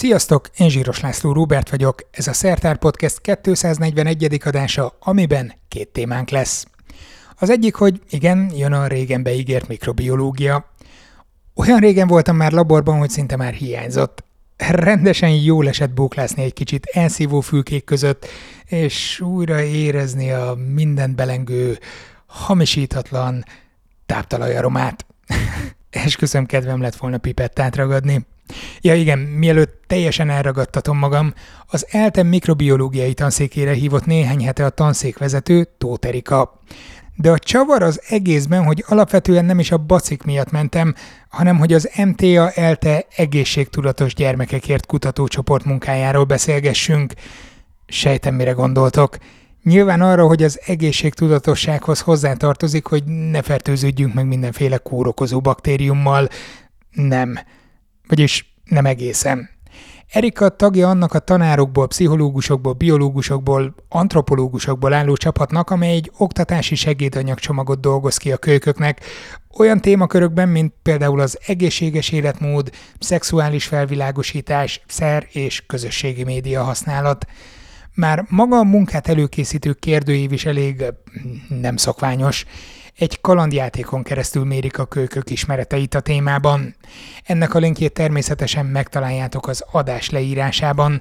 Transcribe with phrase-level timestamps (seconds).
[0.00, 4.40] Sziasztok, én Zsíros László Róbert vagyok, ez a Szertár Podcast 241.
[4.44, 6.66] adása, amiben két témánk lesz.
[7.36, 10.70] Az egyik, hogy igen, jön a régen beígért mikrobiológia.
[11.54, 14.24] Olyan régen voltam már laborban, hogy szinte már hiányzott.
[14.56, 18.26] Rendesen jól esett bóklászni egy kicsit elszívó fülkék között,
[18.64, 21.78] és újra érezni a mindent belengő,
[22.26, 23.44] hamisítatlan
[24.06, 25.06] táptalajaromát.
[25.90, 28.26] Esküszöm kedvem lett volna pipettát ragadni.
[28.80, 31.34] Ja igen, mielőtt teljesen elragadtatom magam,
[31.66, 36.60] az ELTEM mikrobiológiai tanszékére hívott néhány hete a tanszékvezető Tóth Erika.
[37.16, 40.94] De a csavar az egészben, hogy alapvetően nem is a bacik miatt mentem,
[41.28, 47.12] hanem hogy az MTA ELTE egészségtudatos gyermekekért kutatócsoport munkájáról beszélgessünk.
[47.86, 49.16] Sejtem, mire gondoltok.
[49.62, 56.28] Nyilván arra, hogy az egészségtudatossághoz hozzátartozik, hogy ne fertőződjünk meg mindenféle kórokozó baktériummal.
[56.90, 57.38] Nem
[58.10, 59.50] vagyis nem egészen.
[60.12, 68.16] Erika tagja annak a tanárokból, pszichológusokból, biológusokból, antropológusokból álló csapatnak, amely egy oktatási segédanyagcsomagot dolgoz
[68.16, 69.00] ki a kölyköknek,
[69.58, 77.26] olyan témakörökben, mint például az egészséges életmód, szexuális felvilágosítás, szer és közösségi média használat.
[77.94, 80.84] Már maga a munkát előkészítő kérdőív is elég
[81.60, 82.44] nem szokványos
[83.00, 86.74] egy kalandjátékon keresztül mérik a kölykök ismereteit a témában.
[87.24, 91.00] Ennek a linkjét természetesen megtaláljátok az adás leírásában,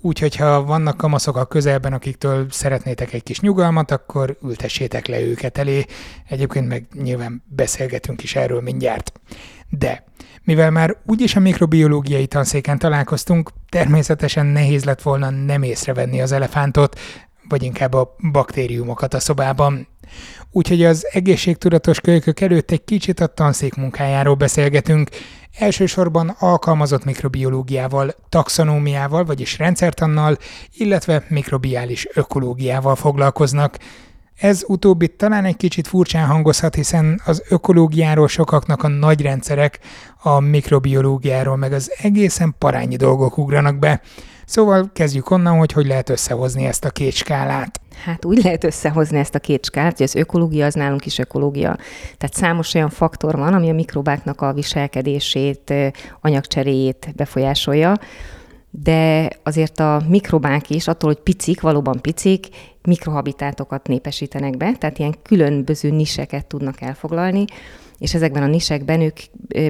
[0.00, 5.58] úgyhogy ha vannak kamaszok a közelben, akiktől szeretnétek egy kis nyugalmat, akkor ültessétek le őket
[5.58, 5.84] elé.
[6.28, 9.12] Egyébként meg nyilván beszélgetünk is erről mindjárt.
[9.68, 10.04] De
[10.44, 17.00] mivel már úgyis a mikrobiológiai tanszéken találkoztunk, természetesen nehéz lett volna nem észrevenni az elefántot,
[17.48, 19.88] vagy inkább a baktériumokat a szobában.
[20.50, 25.08] Úgyhogy az egészségtudatos kölykök előtt egy kicsit a tanszék munkájáról beszélgetünk,
[25.58, 30.36] elsősorban alkalmazott mikrobiológiával, taxonómiával, vagyis rendszertannal,
[30.72, 33.78] illetve mikrobiális ökológiával foglalkoznak.
[34.36, 39.78] Ez utóbbi talán egy kicsit furcsán hangozhat, hiszen az ökológiáról sokaknak a nagy rendszerek,
[40.22, 44.00] a mikrobiológiáról meg az egészen parányi dolgok ugranak be.
[44.46, 47.80] Szóval kezdjük onnan, hogy hogy lehet összehozni ezt a két skálát.
[48.04, 51.76] Hát úgy lehet összehozni ezt a két skálát, hogy az ökológia az nálunk is ökológia.
[52.18, 55.74] Tehát számos olyan faktor van, ami a mikrobáknak a viselkedését,
[56.20, 57.98] anyagcseréjét befolyásolja,
[58.70, 62.46] de azért a mikrobák is, attól, hogy picik, valóban picik,
[62.82, 67.44] mikrohabitátokat népesítenek be, tehát ilyen különböző niseket tudnak elfoglalni,
[67.98, 69.18] és ezekben a nisekben ők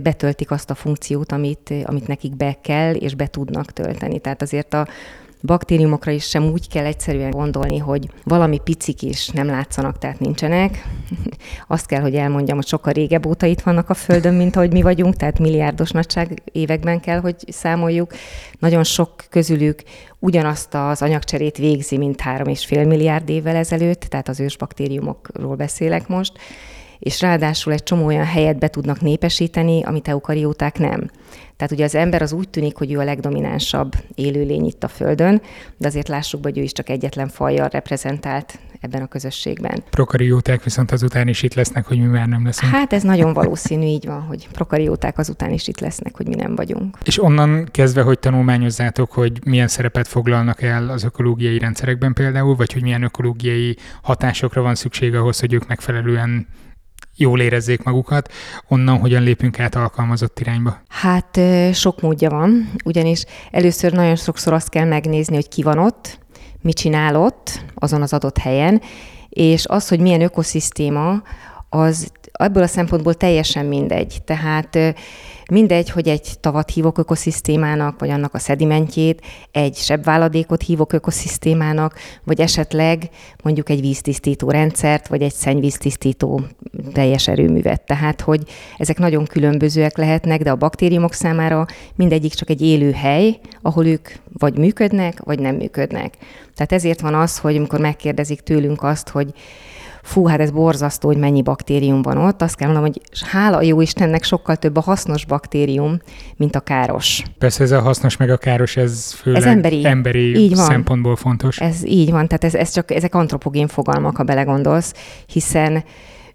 [0.03, 4.19] betöltik azt a funkciót, amit, amit nekik be kell és be tudnak tölteni.
[4.19, 4.87] Tehát azért a
[5.43, 10.89] baktériumokra is sem úgy kell egyszerűen gondolni, hogy valami picik is nem látszanak, tehát nincsenek.
[11.67, 14.83] Azt kell, hogy elmondjam, hogy sokkal régebb óta itt vannak a Földön, mint ahogy mi
[14.83, 18.13] vagyunk, tehát milliárdos nagyság években kell, hogy számoljuk.
[18.59, 19.83] Nagyon sok közülük
[20.19, 26.09] ugyanazt az anyagcserét végzi, mint három és fél milliárd évvel ezelőtt, tehát az ősbaktériumokról beszélek
[26.09, 26.33] most
[27.01, 31.11] és ráadásul egy csomó olyan helyet be tudnak népesíteni, amit eukarióták nem.
[31.57, 35.43] Tehát ugye az ember az úgy tűnik, hogy ő a legdominánsabb élőlény itt a Földön,
[35.77, 39.83] de azért lássuk hogy ő is csak egyetlen fajjal reprezentált ebben a közösségben.
[39.91, 42.73] Prokarióták viszont azután is itt lesznek, hogy mi már nem leszünk.
[42.73, 46.55] Hát ez nagyon valószínű, így van, hogy prokarióták azután is itt lesznek, hogy mi nem
[46.55, 46.99] vagyunk.
[47.05, 52.73] És onnan kezdve, hogy tanulmányozzátok, hogy milyen szerepet foglalnak el az ökológiai rendszerekben például, vagy
[52.73, 56.47] hogy milyen ökológiai hatásokra van szükség ahhoz, hogy ők megfelelően
[57.21, 58.33] jól érezzék magukat,
[58.69, 60.81] onnan hogyan lépünk át alkalmazott irányba?
[60.89, 61.41] Hát
[61.73, 66.19] sok módja van, ugyanis először nagyon sokszor azt kell megnézni, hogy ki van ott,
[66.61, 68.81] mit csinál ott, azon az adott helyen,
[69.29, 71.23] és az, hogy milyen ökoszisztéma,
[71.69, 72.13] az
[72.43, 74.19] ebből a szempontból teljesen mindegy.
[74.25, 74.79] Tehát
[75.51, 82.41] mindegy, hogy egy tavat hívok ökoszisztémának, vagy annak a szedimentjét, egy sebváladékot hívok ökoszisztémának, vagy
[82.41, 83.11] esetleg
[83.43, 86.41] mondjuk egy víztisztító rendszert, vagy egy szennyvíztisztító
[86.93, 87.83] teljes erőművet.
[87.83, 88.43] Tehát, hogy
[88.79, 94.09] ezek nagyon különbözőek lehetnek, de a baktériumok számára mindegyik csak egy élő hely, ahol ők
[94.39, 96.15] vagy működnek, vagy nem működnek.
[96.55, 99.33] Tehát ezért van az, hogy amikor megkérdezik tőlünk azt, hogy
[100.03, 102.43] fú, hát ez borzasztó, hogy mennyi baktérium van ott.
[102.43, 105.99] Azt kell mondanom, hogy hála jó Istennek sokkal több a hasznos baktérium,
[106.37, 107.23] mint a káros.
[107.39, 110.65] Persze ez a hasznos meg a káros, ez főleg ez emberi, emberi így van.
[110.65, 111.61] szempontból fontos.
[111.61, 114.95] Ez így van, tehát ez, ez csak, ezek antropogén fogalmak, ha belegondolsz,
[115.27, 115.85] hiszen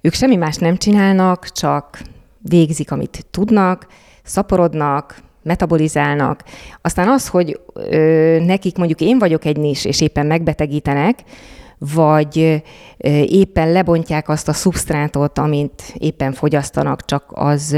[0.02, 2.02] ők semmi más nem csinálnak, csak
[2.42, 3.88] végzik, amit tudnak,
[4.24, 6.44] szaporodnak, metabolizálnak.
[6.82, 11.20] Aztán az, hogy ö, nekik mondjuk én vagyok egy nis, és éppen megbetegítenek,
[11.78, 12.64] vagy
[13.26, 17.78] éppen lebontják azt a szubstrátot, amit éppen fogyasztanak, csak az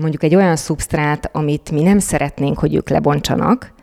[0.00, 3.73] mondjuk egy olyan szubsztrát, amit mi nem szeretnénk, hogy ők lebontsanak,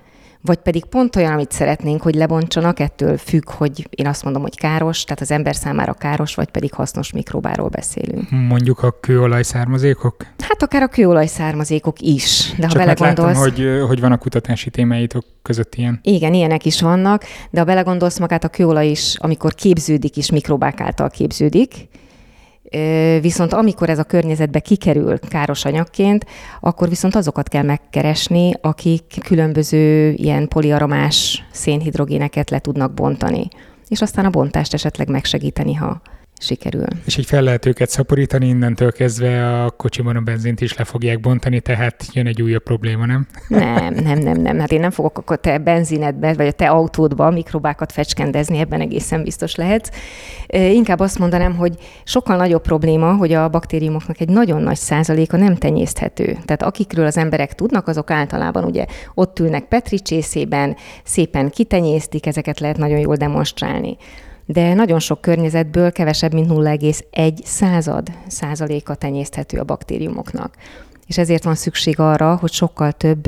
[0.42, 4.58] vagy pedig pont olyan, amit szeretnénk, hogy lebontsanak, ettől függ, hogy én azt mondom, hogy
[4.58, 8.30] káros, tehát az ember számára káros, vagy pedig hasznos mikrobáról beszélünk.
[8.30, 10.16] Mondjuk a kőolaj származékok?
[10.40, 13.38] Hát akár a kőolaj származékok is, de ha Csak belegondolsz...
[13.38, 16.00] Látom, hogy, hogy van a kutatási témáitok között ilyen.
[16.04, 20.80] Igen, ilyenek is vannak, de ha belegondolsz magát, a kőolaj is, amikor képződik, is mikrobák
[20.80, 21.74] által képződik,
[23.22, 26.26] Viszont amikor ez a környezetbe kikerül káros anyagként,
[26.60, 33.48] akkor viszont azokat kell megkeresni, akik különböző ilyen poliaromás szénhidrogéneket le tudnak bontani.
[33.88, 36.02] És aztán a bontást esetleg megsegíteni, ha
[36.42, 36.86] sikerül.
[37.06, 41.20] És így fel lehet őket szaporítani, innentől kezdve a kocsiban a benzint is le fogják
[41.20, 43.28] bontani, tehát jön egy újabb probléma, nem?
[43.48, 44.60] Nem, nem, nem, nem.
[44.60, 49.24] Hát én nem fogok a te benzinedbe, vagy a te autódba mikrobákat fecskendezni, ebben egészen
[49.24, 49.90] biztos lehetsz.
[50.48, 51.74] Inkább azt mondanám, hogy
[52.04, 56.26] sokkal nagyobb probléma, hogy a baktériumoknak egy nagyon nagy százaléka nem tenyészthető.
[56.26, 62.60] Tehát akikről az emberek tudnak, azok általában ugye ott ülnek Petri csészében, szépen kitenyésztik, ezeket
[62.60, 63.98] lehet nagyon jól demonstrálni
[64.46, 70.56] de nagyon sok környezetből kevesebb, mint 0,1 század százaléka tenyészthető a baktériumoknak.
[71.08, 73.24] És ezért van szükség arra, hogy sokkal több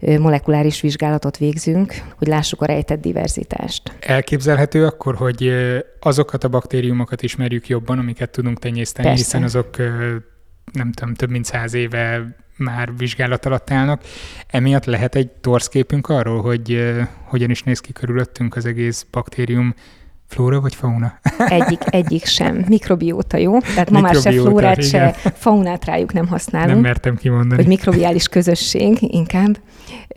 [0.00, 3.96] molekuláris vizsgálatot végzünk, hogy lássuk a rejtett diverzitást.
[4.00, 5.52] Elképzelhető akkor, hogy
[6.00, 9.22] azokat a baktériumokat ismerjük jobban, amiket tudunk tenyészteni, Persze.
[9.24, 9.76] hiszen azok
[10.72, 14.02] nem tudom, több mint száz éve már vizsgálat alatt állnak.
[14.46, 16.94] Emiatt lehet egy torszképünk arról, hogy
[17.24, 19.74] hogyan is néz ki körülöttünk az egész baktérium
[20.28, 21.18] Flóra vagy fauna?
[21.58, 22.64] Egyik, egyik sem.
[22.68, 23.60] Mikrobióta, jó?
[23.60, 24.88] Tehát ma már se flórát, igen.
[24.88, 26.72] se faunát rájuk nem használunk.
[26.72, 27.54] Nem mertem kimondani.
[27.54, 29.58] Hogy mikrobiális közösség inkább.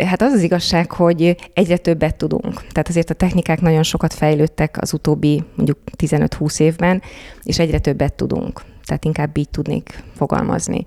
[0.06, 2.54] Hát az az igazság, hogy egyre többet tudunk.
[2.54, 7.02] Tehát azért a technikák nagyon sokat fejlődtek az utóbbi mondjuk 15-20 évben,
[7.44, 8.62] és egyre többet tudunk.
[8.86, 10.84] Tehát inkább így tudnék fogalmazni.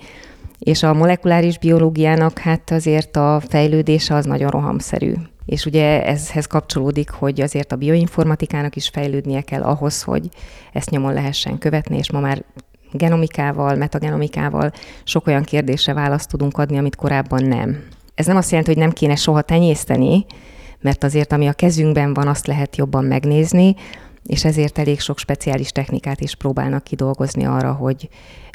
[0.58, 5.12] És a molekuláris biológiának hát azért a fejlődése az nagyon rohamszerű.
[5.46, 10.28] És ugye ezhez kapcsolódik, hogy azért a bioinformatikának is fejlődnie kell ahhoz, hogy
[10.72, 12.44] ezt nyomon lehessen követni, és ma már
[12.92, 14.72] genomikával, metagenomikával
[15.04, 17.84] sok olyan kérdésre választ tudunk adni, amit korábban nem.
[18.14, 20.26] Ez nem azt jelenti, hogy nem kéne soha tenyészteni,
[20.80, 23.74] mert azért, ami a kezünkben van, azt lehet jobban megnézni,
[24.26, 28.08] és ezért elég sok speciális technikát is próbálnak kidolgozni arra, hogy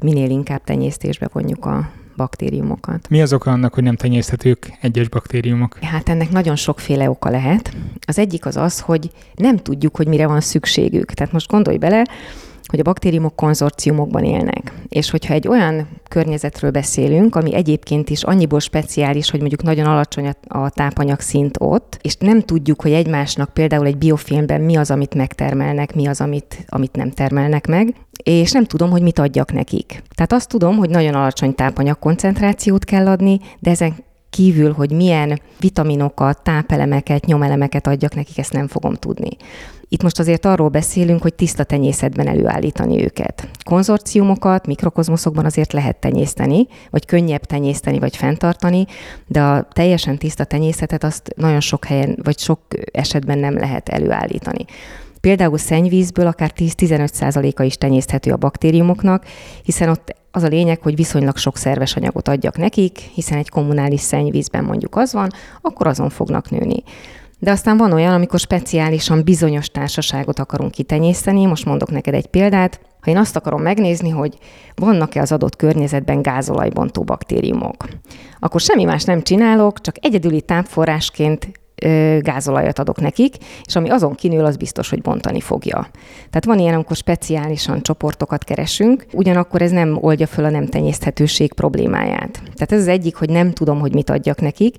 [0.03, 3.09] minél inkább tenyésztésbe vonjuk a baktériumokat.
[3.09, 5.77] Mi az oka annak, hogy nem tenyészthetők egyes baktériumok?
[5.81, 7.71] Hát ennek nagyon sokféle oka lehet.
[8.05, 11.13] Az egyik az az, hogy nem tudjuk, hogy mire van szükségük.
[11.13, 12.05] Tehát most gondolj bele,
[12.69, 14.73] hogy a baktériumok konzorciumokban élnek.
[14.89, 20.33] És hogyha egy olyan környezetről beszélünk, ami egyébként is annyiból speciális, hogy mondjuk nagyon alacsony
[20.47, 25.15] a tápanyag szint ott, és nem tudjuk, hogy egymásnak például egy biofilmben mi az, amit
[25.15, 27.93] megtermelnek, mi az, amit, amit nem termelnek meg,
[28.23, 30.03] és nem tudom, hogy mit adjak nekik.
[30.15, 33.93] Tehát azt tudom, hogy nagyon alacsony tápanyag koncentrációt kell adni, de ezen
[34.29, 39.29] kívül, hogy milyen vitaminokat, tápelemeket, nyomelemeket adjak nekik, ezt nem fogom tudni.
[39.91, 43.49] Itt most azért arról beszélünk, hogy tiszta tenyészetben előállítani őket.
[43.63, 48.85] Konzorciumokat mikrokozmoszokban azért lehet tenyészteni, vagy könnyebb tenyészteni, vagy fenntartani,
[49.27, 52.61] de a teljesen tiszta tenyészetet azt nagyon sok helyen, vagy sok
[52.91, 54.65] esetben nem lehet előállítani.
[55.21, 59.25] Például szennyvízből akár 10-15%-a is tenyészthető a baktériumoknak,
[59.63, 64.01] hiszen ott az a lényeg, hogy viszonylag sok szerves anyagot adjak nekik, hiszen egy kommunális
[64.01, 65.29] szennyvízben mondjuk az van,
[65.61, 66.83] akkor azon fognak nőni.
[67.39, 71.45] De aztán van olyan, amikor speciálisan bizonyos társaságot akarunk kitenyészteni.
[71.45, 72.79] Most mondok neked egy példát.
[73.01, 74.37] Ha én azt akarom megnézni, hogy
[74.75, 77.87] vannak-e az adott környezetben gázolajbontó baktériumok,
[78.39, 81.51] akkor semmi más nem csinálok, csak egyedüli tápforrásként
[82.19, 85.87] gázolajat adok nekik, és ami azon kinől, az biztos, hogy bontani fogja.
[86.15, 91.53] Tehát van ilyen, amikor speciálisan csoportokat keresünk, ugyanakkor ez nem oldja föl a nem tenyészthetőség
[91.53, 92.31] problémáját.
[92.31, 94.75] Tehát ez az egyik, hogy nem tudom, hogy mit adjak nekik,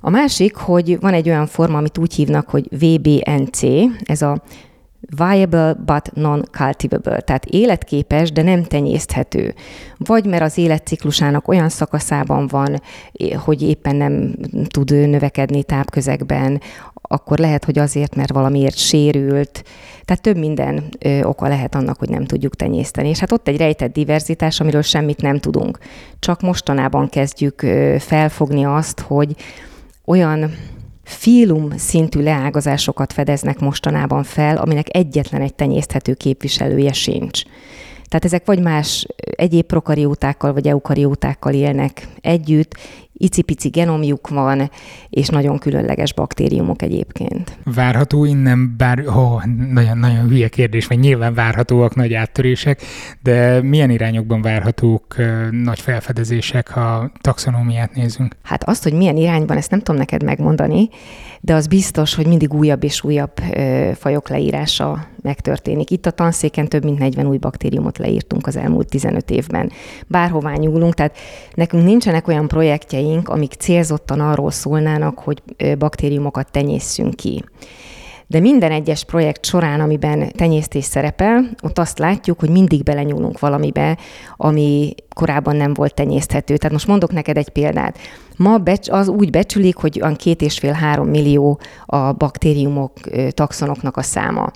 [0.00, 3.60] a másik, hogy van egy olyan forma, amit úgy hívnak, hogy VBNC,
[4.04, 4.42] ez a
[5.00, 9.54] viable but non-cultivable, tehát életképes, de nem tenyészthető.
[9.96, 12.82] Vagy mert az életciklusának olyan szakaszában van,
[13.36, 14.34] hogy éppen nem
[14.68, 16.60] tud növekedni tápközegben,
[17.08, 19.64] akkor lehet, hogy azért, mert valamiért sérült.
[20.04, 23.08] Tehát több minden ö, oka lehet annak, hogy nem tudjuk tenyészteni.
[23.08, 25.78] És hát ott egy rejtett diverzitás, amiről semmit nem tudunk.
[26.18, 29.34] Csak mostanában kezdjük ö, felfogni azt, hogy
[30.04, 30.50] olyan
[31.08, 37.42] filum szintű leágazásokat fedeznek mostanában fel, aminek egyetlen egy tenyészthető képviselője sincs.
[38.08, 42.74] Tehát ezek vagy más egyéb prokariótákkal vagy eukariótákkal élnek együtt,
[43.18, 44.70] icipici genomjuk van,
[45.10, 47.58] és nagyon különleges baktériumok egyébként.
[47.64, 52.82] Várható innen, bár oh, nagyon, nagyon hülye kérdés, vagy nyilván várhatóak nagy áttörések,
[53.22, 55.16] de milyen irányokban várhatók
[55.50, 58.36] nagy felfedezések, ha taxonómiát nézünk?
[58.42, 60.88] Hát azt, hogy milyen irányban, ezt nem tudom neked megmondani,
[61.40, 63.32] de az biztos, hogy mindig újabb és újabb
[63.94, 65.90] fajok leírása megtörténik.
[65.90, 69.70] Itt a tanszéken több mint 40 új baktériumot leírtunk az elmúlt 15 évben.
[70.06, 71.16] Bárhová nyúlunk, tehát
[71.54, 75.42] nekünk nincsenek olyan projektjeink, amik célzottan arról szólnának, hogy
[75.78, 77.44] baktériumokat tenyészünk ki.
[78.30, 83.98] De minden egyes projekt során, amiben tenyésztés szerepel, ott azt látjuk, hogy mindig belenyúlunk valamibe,
[84.36, 86.56] ami korábban nem volt tenyészthető.
[86.56, 87.98] Tehát most mondok neked egy példát.
[88.36, 92.92] Ma az úgy becsülik, hogy olyan két és fél három millió a baktériumok,
[93.30, 94.50] taxonoknak a száma.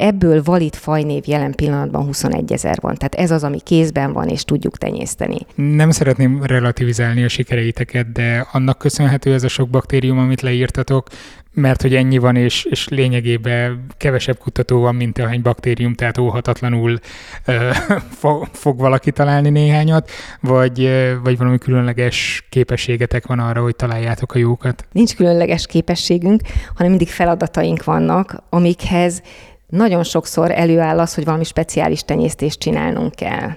[0.00, 2.94] Ebből valid fajnév jelen pillanatban 21 ezer van.
[2.94, 5.38] Tehát ez az, ami kézben van, és tudjuk tenyészteni.
[5.54, 11.06] Nem szeretném relativizálni a sikereiteket, de annak köszönhető ez a sok baktérium, amit leírtatok,
[11.52, 16.98] mert hogy ennyi van, és, és lényegében kevesebb kutató van, mint ahány baktérium, tehát óhatatlanul
[17.44, 17.70] ö,
[18.20, 20.90] fog, fog valaki találni néhányat, vagy,
[21.22, 24.86] vagy valami különleges képességetek van arra, hogy találjátok a jókat?
[24.92, 26.40] Nincs különleges képességünk,
[26.74, 29.22] hanem mindig feladataink vannak, amikhez
[29.70, 33.50] nagyon sokszor előáll az, hogy valami speciális tenyésztést csinálnunk kell.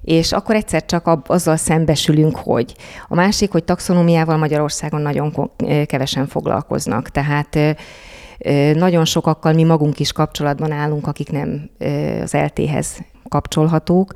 [0.00, 2.74] És akkor egyszer csak azzal szembesülünk, hogy
[3.08, 5.50] a másik, hogy taxonómiával Magyarországon nagyon
[5.86, 7.58] kevesen foglalkoznak, tehát
[8.74, 11.70] nagyon sokakkal mi magunk is kapcsolatban állunk, akik nem
[12.22, 14.12] az eltéhez kapcsolhatók,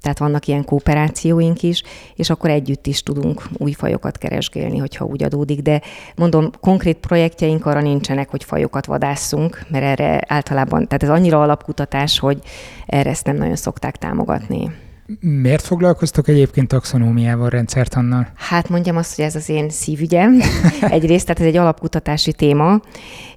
[0.00, 1.82] tehát vannak ilyen kooperációink is,
[2.14, 5.60] és akkor együtt is tudunk új fajokat keresgélni, hogyha úgy adódik.
[5.60, 5.82] De
[6.16, 12.18] mondom, konkrét projektjeink arra nincsenek, hogy fajokat vadásszunk, mert erre általában, tehát ez annyira alapkutatás,
[12.18, 12.38] hogy
[12.86, 14.70] erre ezt nem nagyon szokták támogatni.
[15.20, 18.28] Miért foglalkoztok egyébként taxonómiával, rendszertannal?
[18.34, 20.40] Hát mondjam azt, hogy ez az én szívügyem.
[20.80, 22.80] Egyrészt, tehát ez egy alapkutatási téma,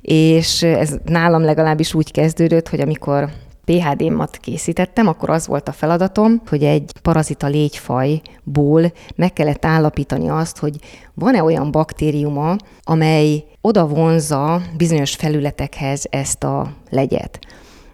[0.02, 3.30] és ez nálam legalábbis úgy kezdődött, hogy amikor
[3.66, 10.58] PHD-mat készítettem, akkor az volt a feladatom, hogy egy parazita légyfajból meg kellett állapítani azt,
[10.58, 10.76] hogy
[11.14, 17.40] van-e olyan baktériuma, amely oda vonza bizonyos felületekhez ezt a legyet.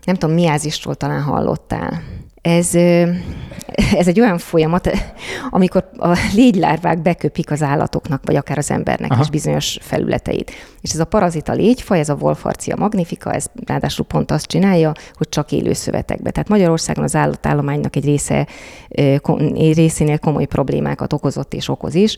[0.04, 2.02] Nem tudom, miázisról talán hallottál.
[2.41, 2.75] Ez,
[4.00, 4.89] ez egy olyan folyamat,
[5.50, 9.22] amikor a légylárvák beköpik az állatoknak, vagy akár az embernek Aha.
[9.22, 10.51] is bizonyos felületeit.
[10.81, 15.29] És ez a parazita légyfaj, ez a Wolfarcia magnifica, ez ráadásul pont azt csinálja, hogy
[15.29, 16.31] csak élő szövetekbe.
[16.31, 18.48] Tehát Magyarországon az állatállománynak egy része,
[19.55, 22.15] részénél komoly problémákat okozott és okoz is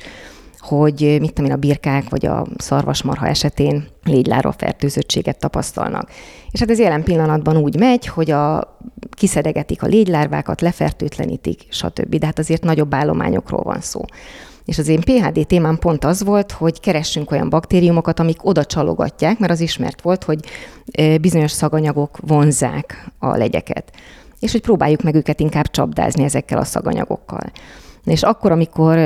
[0.61, 6.09] hogy mit tudom én, a birkák vagy a szarvasmarha esetén légylára fertőzöttséget tapasztalnak.
[6.51, 8.77] És hát ez jelen pillanatban úgy megy, hogy a,
[9.09, 12.15] kiszedegetik a légylárvákat, lefertőtlenítik, stb.
[12.15, 14.01] De hát azért nagyobb állományokról van szó.
[14.65, 19.39] És az én PHD témám pont az volt, hogy keressünk olyan baktériumokat, amik oda csalogatják,
[19.39, 20.39] mert az ismert volt, hogy
[21.21, 23.91] bizonyos szaganyagok vonzák a legyeket.
[24.39, 27.51] És hogy próbáljuk meg őket inkább csapdázni ezekkel a szaganyagokkal.
[28.05, 28.97] És akkor, amikor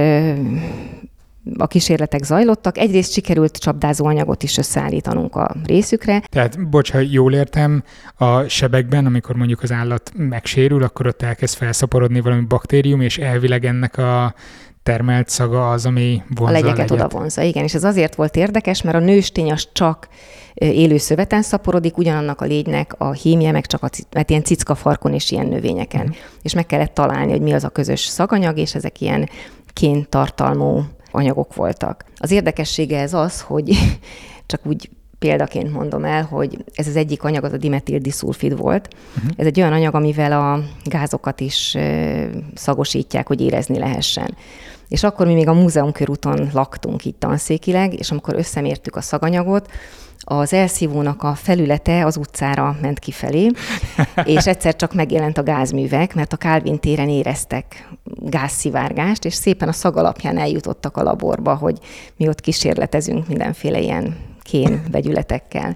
[1.58, 2.78] a kísérletek zajlottak.
[2.78, 6.20] Egyrészt sikerült csapdázó anyagot is összeállítanunk a részükre.
[6.20, 7.84] Tehát, bocs, ha jól értem,
[8.18, 13.66] a sebekben, amikor mondjuk az állat megsérül, akkor ott elkezd felszaporodni valami baktérium, és elvileg
[13.66, 14.34] ennek a
[14.84, 16.92] termelt szaga az, ami vonza a legyeket.
[16.92, 17.64] A oda vonza, igen.
[17.64, 20.08] És ez azért volt érdekes, mert a nőstény az csak
[20.54, 25.32] élő szöveten szaporodik, ugyanannak a légynek a hímje, meg csak a, mert ilyen cickafarkon és
[25.32, 26.06] ilyen növényeken.
[26.06, 26.12] Mm.
[26.42, 29.30] És meg kellett találni, hogy mi az a közös szaganyag, és ezek ilyen
[29.74, 30.84] ként tartalmú
[31.15, 32.05] anyagok voltak.
[32.17, 33.77] Az érdekessége ez az, hogy
[34.45, 34.89] csak úgy
[35.25, 38.88] példaként mondom el, hogy ez az egyik anyag, az a dimetildiszulfid volt.
[39.15, 39.32] Uh-huh.
[39.36, 41.77] Ez egy olyan anyag, amivel a gázokat is
[42.53, 44.36] szagosítják, hogy érezni lehessen.
[44.88, 49.72] És akkor mi még a múzeum körúton laktunk itt tanszékileg, és amikor összemértük a szaganyagot,
[50.20, 53.51] az elszívónak a felülete az utcára ment kifelé,
[54.36, 59.72] és egyszer csak megjelent a gázművek, mert a Calvin téren éreztek gázszivárgást, és szépen a
[59.72, 61.77] szag alapján eljutottak a laborba, hogy
[62.17, 65.75] mi ott kísérletezünk mindenféle ilyen kén vegyületekkel.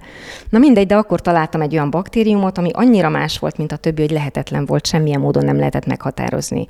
[0.49, 4.01] Na mindegy, de akkor találtam egy olyan baktériumot, ami annyira más volt, mint a többi,
[4.01, 6.67] hogy lehetetlen volt, semmilyen módon nem lehetett meghatározni.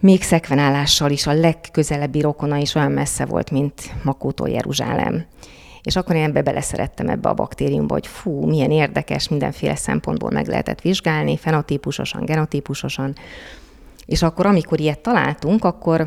[0.00, 5.26] Még szekvenálással is a legközelebbi rokona is olyan messze volt, mint Makótól Jeruzsálem.
[5.82, 10.46] És akkor én ebbe beleszerettem ebbe a baktériumba, hogy fú, milyen érdekes, mindenféle szempontból meg
[10.46, 13.14] lehetett vizsgálni, fenotípusosan, genotípusosan.
[14.06, 16.06] És akkor, amikor ilyet találtunk, akkor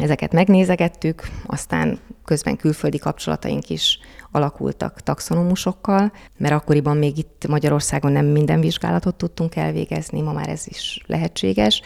[0.00, 3.98] ezeket megnézegettük, aztán közben külföldi kapcsolataink is
[4.30, 10.64] alakultak taxonomusokkal, mert akkoriban még itt Magyarországon nem minden vizsgálatot tudtunk elvégezni, ma már ez
[10.66, 11.82] is lehetséges.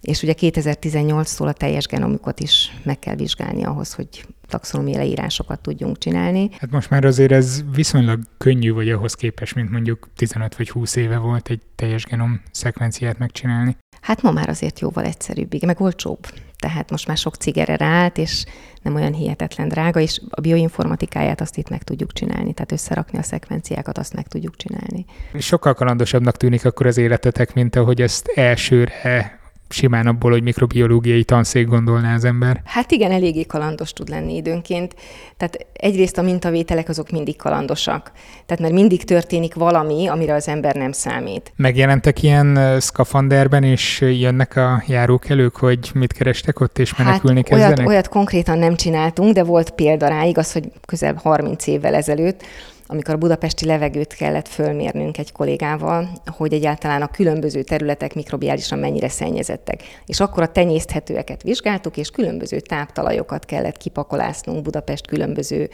[0.00, 5.98] és ugye 2018-tól a teljes genomikot is meg kell vizsgálni ahhoz, hogy taxonomia leírásokat tudjunk
[5.98, 6.50] csinálni.
[6.58, 10.96] Hát most már azért ez viszonylag könnyű, vagy ahhoz képest, mint mondjuk 15 vagy 20
[10.96, 13.76] éve volt egy teljes genom szekvenciát megcsinálni.
[14.00, 16.26] Hát ma már azért jóval egyszerűbb, meg olcsóbb.
[16.58, 18.44] Tehát most már sok cigere ráállt, és
[18.82, 23.22] nem olyan hihetetlen drága, és a bioinformatikáját azt itt meg tudjuk csinálni, tehát összerakni a
[23.22, 25.04] szekvenciákat, azt meg tudjuk csinálni.
[25.38, 29.39] Sokkal kalandosabbnak tűnik akkor az életetek, mint ahogy ezt elsőre
[29.72, 32.60] simán abból, hogy mikrobiológiai tanszék gondolná az ember.
[32.64, 34.94] Hát igen, eléggé kalandos tud lenni időnként.
[35.36, 38.12] Tehát egyrészt a mintavételek azok mindig kalandosak.
[38.46, 41.52] Tehát mert mindig történik valami, amire az ember nem számít.
[41.56, 47.78] Megjelentek ilyen szkafanderben, és jönnek a járókelők, hogy mit kerestek ott, és menekülni hát, olyat,
[47.78, 52.42] olyat konkrétan nem csináltunk, de volt példa rá, igaz, hogy közel 30 évvel ezelőtt,
[52.90, 59.08] amikor a budapesti levegőt kellett fölmérnünk egy kollégával, hogy egyáltalán a különböző területek mikrobiálisan mennyire
[59.08, 59.82] szennyezettek.
[60.06, 65.68] És akkor a tenyészthetőeket vizsgáltuk, és különböző táptalajokat kellett kipakolásznunk Budapest különböző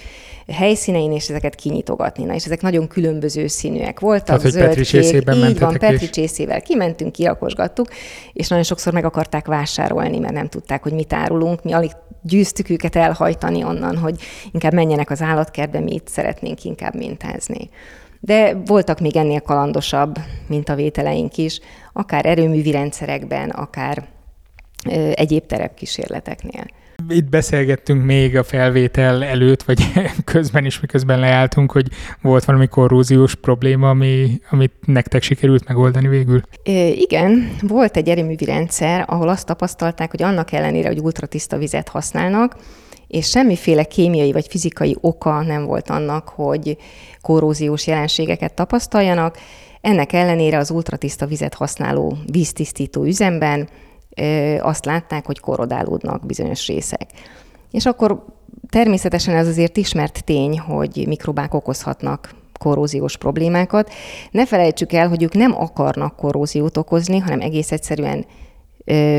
[0.53, 2.25] helyszínein, és ezeket kinyitogatni.
[2.25, 4.27] Na, és ezek nagyon különböző színűek voltak.
[4.27, 4.95] Tehát, hogy zöld, kék,
[5.49, 7.89] így van, Petri csészével kimentünk, kirakosgattuk,
[8.33, 11.63] és nagyon sokszor meg akarták vásárolni, mert nem tudták, hogy mit árulunk.
[11.63, 11.91] Mi alig
[12.27, 14.21] győztük őket elhajtani onnan, hogy
[14.53, 17.71] inkább menjenek az állatkertbe, mi itt szeretnénk inkább mintázni.
[18.21, 21.61] De voltak még ennél kalandosabb mintavételeink is,
[21.93, 24.05] akár erőművi rendszerekben, akár
[24.91, 26.65] ö, egyéb terepkísérleteknél.
[27.09, 29.83] Itt beszélgettünk még a felvétel előtt, vagy
[30.25, 31.89] közben is, miközben leálltunk, hogy
[32.23, 36.41] volt valami korróziós probléma, ami, amit nektek sikerült megoldani végül?
[36.63, 41.89] É, igen, volt egy erőművi rendszer, ahol azt tapasztalták, hogy annak ellenére, hogy ultratiszta vizet
[41.89, 42.57] használnak,
[43.09, 46.77] és semmiféle kémiai vagy fizikai oka nem volt annak, hogy
[47.21, 49.39] korróziós jelenségeket tapasztaljanak.
[49.81, 53.69] Ennek ellenére az ultratiszta vizet használó víztisztító üzemben
[54.61, 57.07] azt látták, hogy korodálódnak bizonyos részek.
[57.71, 58.25] És akkor
[58.71, 63.93] természetesen ez azért ismert tény, hogy mikrobák okozhatnak korróziós problémákat.
[64.31, 68.27] Ne felejtsük el, hogy ők nem akarnak korróziót okozni, hanem egész egyszerűen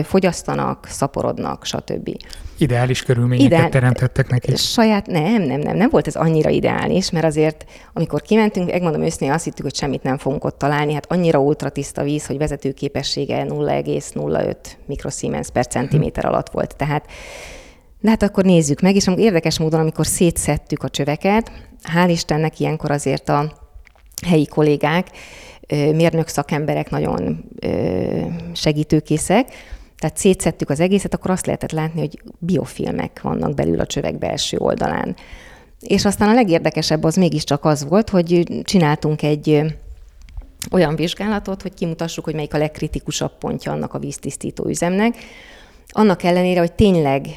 [0.03, 2.09] fogyasztanak, szaporodnak, stb.
[2.57, 3.69] Ideális körülményeket Ideál...
[3.69, 4.55] teremtettek neki?
[4.55, 9.31] Saját, nem, nem, nem, nem volt ez annyira ideális, mert azért, amikor kimentünk, megmondom őszintén,
[9.31, 14.55] azt hittük, hogy semmit nem fogunk ott találni, hát annyira ultratiszta víz, hogy vezetőképessége 0,05
[14.85, 16.29] mikrosiemens per centiméter hm.
[16.29, 16.75] alatt volt.
[16.75, 17.05] Tehát
[17.99, 21.51] de hát akkor nézzük meg, és érdekes módon, amikor szétszettük a csöveket,
[21.95, 23.51] hál' Istennek ilyenkor azért a
[24.27, 25.07] helyi kollégák
[25.67, 27.43] mérnök szakemberek nagyon
[28.53, 29.47] segítőkészek,
[29.97, 34.57] tehát szétszettük az egészet, akkor azt lehetett látni, hogy biofilmek vannak belül a csövek belső
[34.57, 35.15] oldalán.
[35.79, 39.61] És aztán a legérdekesebb az mégiscsak az volt, hogy csináltunk egy
[40.71, 45.15] olyan vizsgálatot, hogy kimutassuk, hogy melyik a legkritikusabb pontja annak a víztisztító üzemnek.
[45.87, 47.27] Annak ellenére, hogy tényleg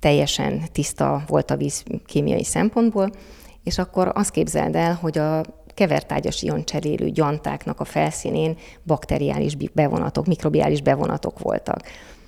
[0.00, 3.10] teljesen tiszta volt a víz kémiai szempontból,
[3.64, 5.42] és akkor azt képzeld el, hogy a
[5.78, 11.80] kevertágyas ioncserélő gyantáknak a felszínén bakteriális bevonatok, mikrobiális bevonatok voltak.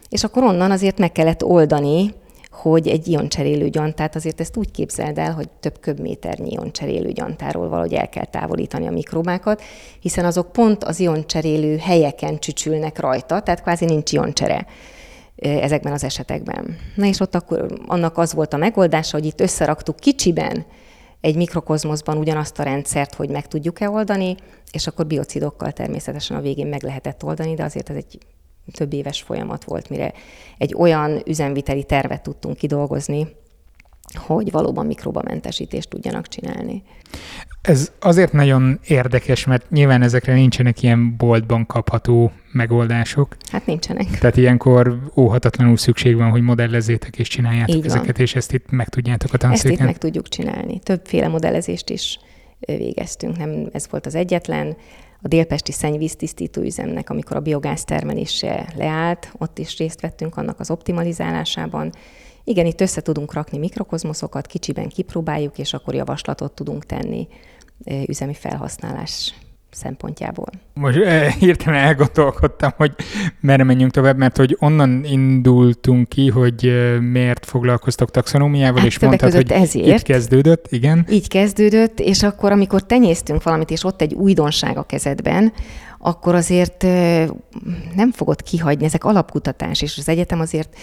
[0.09, 2.15] És akkor onnan azért meg kellett oldani,
[2.51, 7.95] hogy egy ioncserélő gyantát, azért ezt úgy képzeld el, hogy több köbméternyi ioncserélő gyantáról valahogy
[7.95, 9.63] el kell távolítani a mikrobákat,
[10.01, 14.67] hiszen azok pont az ioncserélő helyeken csücsülnek rajta, tehát kvázi nincs ioncsere
[15.37, 16.77] ezekben az esetekben.
[16.95, 20.65] Na és ott akkor annak az volt a megoldása, hogy itt összeraktuk kicsiben
[21.21, 24.37] egy mikrokozmoszban ugyanazt a rendszert, hogy meg tudjuk-e oldani,
[24.73, 28.19] és akkor biocidokkal természetesen a végén meg lehetett oldani, de azért ez egy
[28.73, 30.13] több éves folyamat volt, mire
[30.59, 33.29] egy olyan üzemviteli tervet tudtunk kidolgozni,
[34.14, 36.83] hogy valóban mikrobamentesítést tudjanak csinálni.
[37.62, 43.37] Ez azért nagyon érdekes, mert nyilván ezekre nincsenek ilyen boltban kapható megoldások.
[43.51, 44.18] Hát nincsenek.
[44.18, 48.27] Tehát ilyenkor óhatatlanul szükség van, hogy modellezzétek és csináljátok Így ezeket, van.
[48.27, 49.70] és ezt itt meg tudjátok a tanszéken.
[49.70, 50.79] Ezt itt meg tudjuk csinálni.
[50.79, 52.18] Többféle modellezést is
[52.61, 54.77] végeztünk, nem ez volt az egyetlen.
[55.23, 60.70] A délpesti szennyvíztisztító üzemnek, amikor a biogáz termelése leállt, ott is részt vettünk annak az
[60.70, 61.92] optimalizálásában.
[62.44, 67.29] Igen, itt össze tudunk rakni mikrokozmoszokat, kicsiben kipróbáljuk, és akkor javaslatot tudunk tenni
[68.07, 69.35] üzemi felhasználás
[69.70, 70.46] szempontjából.
[70.74, 70.96] Most
[71.38, 72.94] hirtelen elgondolkodtam, hogy
[73.40, 79.33] merre menjünk tovább, mert hogy onnan indultunk ki, hogy miért foglalkoztok taxonómiával, hát és mondtad,
[79.33, 79.87] hogy ezért.
[79.87, 81.07] így kezdődött, igen.
[81.11, 85.53] Így kezdődött, és akkor, amikor tenyésztünk valamit, és ott egy újdonság a kezedben,
[86.03, 86.83] akkor azért
[87.95, 90.77] nem fogod kihagyni, ezek alapkutatás, és az egyetem azért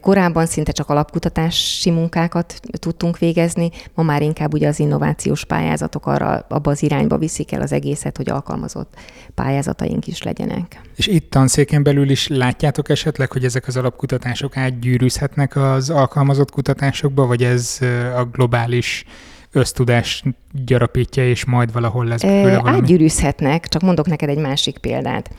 [0.00, 6.46] korábban szinte csak alapkutatási munkákat tudtunk végezni, ma már inkább ugye az innovációs pályázatok arra,
[6.48, 8.94] abba az irányba viszik el az egészet, hogy alkalmazott
[9.34, 10.80] pályázataink is legyenek.
[10.96, 17.26] És itt tanszéken belül is látjátok esetleg, hogy ezek az alapkutatások átgyűrűzhetnek az alkalmazott kutatásokba,
[17.26, 17.78] vagy ez
[18.16, 19.04] a globális
[19.52, 20.22] ösztudás
[20.64, 22.76] gyarapítja, és majd valahol lesz belőle valami?
[22.76, 25.30] Átgyűrűzhetnek, csak mondok neked egy másik példát.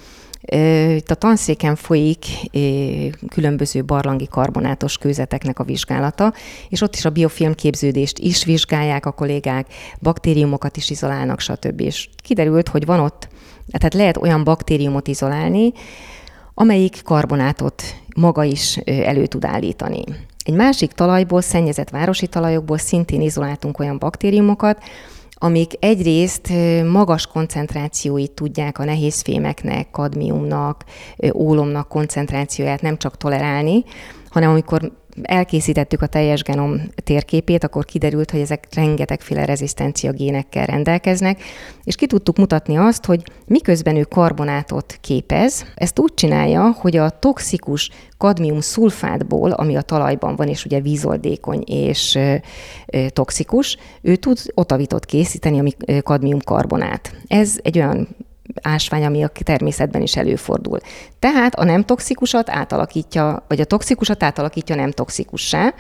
[0.96, 2.26] Itt a tanszéken folyik
[3.30, 6.34] különböző barlangi karbonátos kőzeteknek a vizsgálata,
[6.70, 9.68] és ott is a biofilm képződést is vizsgálják a kollégák,
[10.02, 11.82] baktériumokat is izolálnak, stb.
[11.82, 13.28] És kiderült, hogy van ott,
[13.72, 15.72] tehát lehet olyan baktériumot izolálni,
[16.54, 17.84] amelyik karbonátot
[18.16, 20.04] maga is elő tud állítani.
[20.48, 24.84] Egy másik talajból, szennyezett városi talajokból szintén izoláltunk olyan baktériumokat,
[25.34, 26.50] amik egyrészt
[26.92, 30.84] magas koncentrációit tudják a nehézfémeknek, kadmiumnak,
[31.34, 33.84] ólomnak koncentrációját nem csak tolerálni,
[34.30, 41.42] hanem amikor elkészítettük a teljes genom térképét, akkor kiderült, hogy ezek rengetegféle rezisztencia génekkel rendelkeznek,
[41.84, 47.10] és ki tudtuk mutatni azt, hogy miközben ő karbonátot képez, ezt úgy csinálja, hogy a
[47.10, 52.20] toxikus kadmium szulfátból, ami a talajban van, és ugye vízoldékony és
[53.10, 55.72] toxikus, ő tud otavitot készíteni, ami
[56.04, 57.16] kadmium karbonát.
[57.28, 58.08] Ez egy olyan
[58.62, 60.80] ásvány, ami a természetben is előfordul.
[61.20, 65.74] Tehát a nem toxikusat átalakítja, vagy a toxikusat átalakítja nem toxikussá,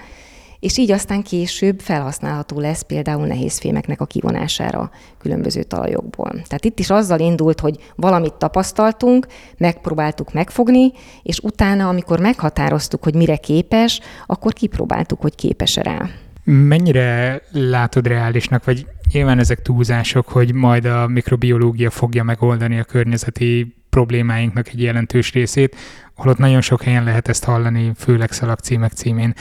[0.59, 6.29] és így aztán később felhasználható lesz például nehézfémeknek a kivonására különböző talajokból.
[6.29, 10.91] Tehát itt is azzal indult, hogy valamit tapasztaltunk, megpróbáltuk megfogni,
[11.23, 16.09] és utána, amikor meghatároztuk, hogy mire képes, akkor kipróbáltuk, hogy képes-e rá.
[16.43, 23.75] Mennyire látod reálisnak, vagy nyilván ezek túlzások, hogy majd a mikrobiológia fogja megoldani a környezeti
[23.89, 25.75] problémáinknak egy jelentős részét,
[26.15, 29.33] holott nagyon sok helyen lehet ezt hallani, főleg szalagcímek címén,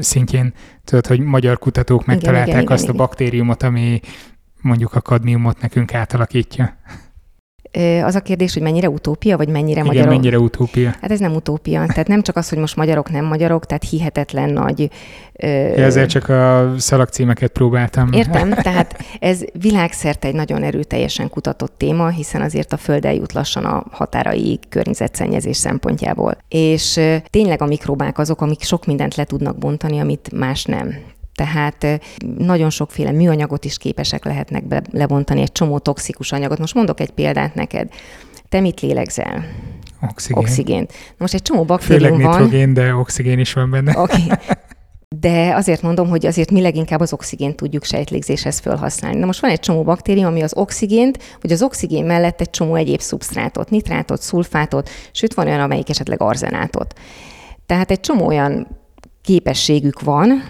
[0.00, 0.52] szintjén.
[0.84, 4.00] Tudod, hogy magyar kutatók megtalálták igen, igen, azt igen, a baktériumot, ami
[4.60, 6.76] mondjuk a kadmiumot nekünk átalakítja.
[8.02, 10.10] Az a kérdés, hogy mennyire utópia, vagy mennyire Igen, magyarok?
[10.10, 10.94] mennyire utópia.
[11.00, 11.86] Hát ez nem utópia.
[11.86, 14.90] Tehát nem csak az, hogy most magyarok, nem magyarok, tehát hihetetlen nagy...
[15.32, 15.46] Ö...
[15.46, 18.12] Ezzel csak a szalagcímeket próbáltam.
[18.12, 23.64] Értem, tehát ez világszerte egy nagyon erőteljesen kutatott téma, hiszen azért a Föld eljut lassan
[23.64, 26.36] a határai környezetszennyezés szempontjából.
[26.48, 30.94] És tényleg a mikrobák azok, amik sok mindent le tudnak bontani, amit más nem.
[31.40, 32.00] Tehát
[32.38, 36.58] nagyon sokféle műanyagot is képesek lehetnek be, lebontani, egy csomó toxikus anyagot.
[36.58, 37.88] Most mondok egy példát neked.
[38.48, 39.44] Te mit lélegzel?
[40.10, 40.42] Oxigén.
[40.42, 40.92] Oxigént.
[41.18, 42.40] Most egy csomó baktérium Főleg van.
[42.40, 43.98] nitrogén, de oxigén is van benne.
[43.98, 44.26] Okay.
[45.20, 49.18] De azért mondom, hogy azért mi leginkább az oxigént tudjuk sejtlégzéshez felhasználni.
[49.18, 52.74] Na most van egy csomó baktérium, ami az oxigént, vagy az oxigén mellett egy csomó
[52.74, 56.98] egyéb szubsztrátot, nitrátot, szulfátot, sőt van olyan, amelyik esetleg arzenátot.
[57.66, 58.78] Tehát egy csomó olyan
[59.22, 60.42] képességük van,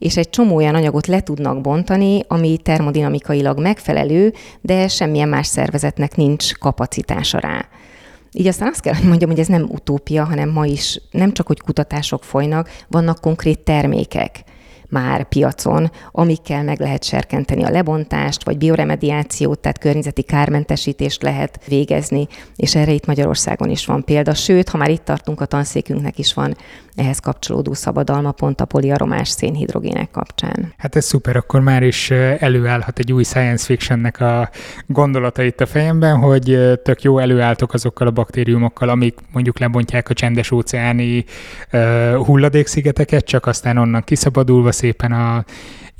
[0.00, 6.16] és egy csomó olyan anyagot le tudnak bontani, ami termodinamikailag megfelelő, de semmilyen más szervezetnek
[6.16, 7.68] nincs kapacitása rá.
[8.32, 11.46] Így aztán azt kell, hogy mondjam, hogy ez nem utópia, hanem ma is nem csak,
[11.46, 14.44] hogy kutatások folynak, vannak konkrét termékek
[14.90, 22.26] már piacon, amikkel meg lehet serkenteni a lebontást, vagy bioremediációt, tehát környezeti kármentesítést lehet végezni,
[22.56, 24.34] és erre itt Magyarországon is van példa.
[24.34, 26.56] Sőt, ha már itt tartunk, a tanszékünknek is van
[26.94, 30.74] ehhez kapcsolódó szabadalma pont a poliaromás szénhidrogének kapcsán.
[30.76, 34.50] Hát ez szuper, akkor már is előállhat egy új science fictionnek a
[34.86, 40.14] gondolata itt a fejemben, hogy tök jó előálltok azokkal a baktériumokkal, amik mondjuk lebontják a
[40.14, 41.24] csendes óceáni
[41.72, 45.44] uh, hulladékszigeteket, csak aztán onnan kiszabadulva szépen a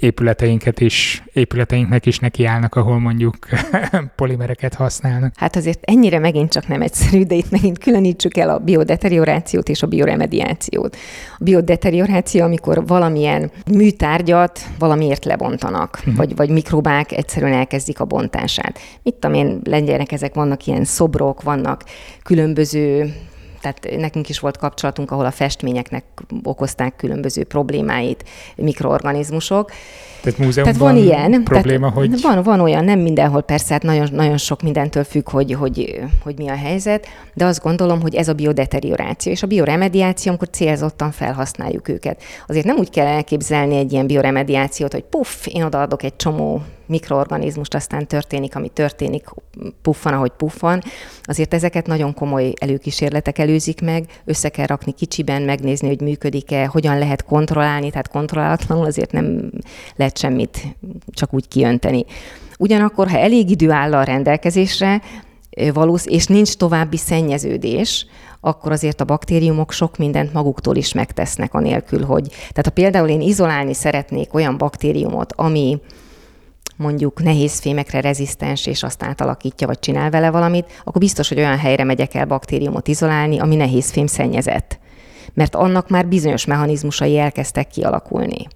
[0.00, 3.36] épületeinket is, épületeinknek is nekiállnak, ahol mondjuk
[4.16, 5.32] polimereket használnak.
[5.36, 9.82] Hát azért ennyire megint csak nem egyszerű, de itt megint különítsük el a biodeteriorációt és
[9.82, 10.96] a bioremediációt.
[11.38, 16.16] A biodeterioráció, amikor valamilyen műtárgyat valamiért lebontanak, uh-huh.
[16.16, 18.78] vagy, vagy mikrobák egyszerűen elkezdik a bontását.
[19.02, 21.84] Mit tudom én, legyenek ezek, vannak ilyen szobrok, vannak
[22.22, 23.14] különböző
[23.60, 26.04] tehát nekünk is volt kapcsolatunk, ahol a festményeknek
[26.42, 28.24] okozták különböző problémáit
[28.56, 29.70] mikroorganizmusok.
[30.22, 32.20] Tehát múzeumban tehát van ilyen, probléma, tehát hogy...
[32.20, 36.34] Van, van olyan, nem mindenhol persze, hát nagyon, nagyon sok mindentől függ, hogy, hogy, hogy
[36.38, 41.10] mi a helyzet, de azt gondolom, hogy ez a biodeterioráció, és a bioremediáció, amikor célzottan
[41.10, 42.22] felhasználjuk őket.
[42.46, 47.74] Azért nem úgy kell elképzelni egy ilyen bioremediációt, hogy puff, én odaadok egy csomó mikroorganizmust,
[47.74, 49.28] aztán történik, ami történik,
[49.82, 50.82] puffan, ahogy puffan.
[51.22, 56.98] Azért ezeket nagyon komoly előkísérletek előzik meg, össze kell rakni kicsiben, megnézni, hogy működik-e, hogyan
[56.98, 59.50] lehet kontrollálni, tehát kontrollálatlanul azért nem
[59.96, 60.76] lehet semmit
[61.10, 62.04] csak úgy kiönteni.
[62.58, 65.00] Ugyanakkor, ha elég idő áll a rendelkezésre,
[65.72, 68.06] valósz, és nincs további szennyeződés,
[68.40, 72.28] akkor azért a baktériumok sok mindent maguktól is megtesznek, anélkül, hogy...
[72.28, 75.80] Tehát ha például én izolálni szeretnék olyan baktériumot, ami
[76.80, 81.58] mondjuk nehéz fémekre rezisztens, és azt átalakítja, vagy csinál vele valamit, akkor biztos, hogy olyan
[81.58, 84.78] helyre megyek el baktériumot izolálni, ami nehéz fém szennyezett.
[85.34, 88.46] Mert annak már bizonyos mechanizmusai elkezdtek kialakulni.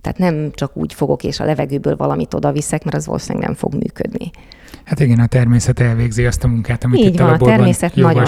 [0.00, 3.56] Tehát nem csak úgy fogok és a levegőből valamit oda viszek, mert az valószínűleg nem
[3.56, 4.30] fog működni.
[4.84, 7.94] Hát igen, a természet elvégzi azt a munkát, amit Így itt van, a a természet
[7.94, 8.26] nagyon,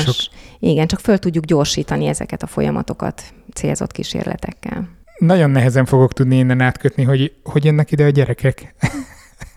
[0.58, 3.22] igen, csak föl tudjuk gyorsítani ezeket a folyamatokat
[3.54, 4.88] célzott kísérletekkel.
[5.18, 8.74] Nagyon nehezen fogok tudni innen átkötni, hogy hogy jönnek ide a gyerekek.